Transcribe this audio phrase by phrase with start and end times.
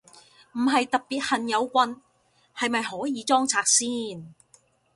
[0.53, 2.01] 唔係特別恨有棍，
[2.57, 4.33] 係咪可以裝拆先？